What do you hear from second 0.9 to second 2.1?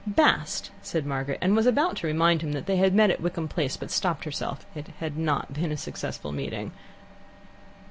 Margaret, and was about to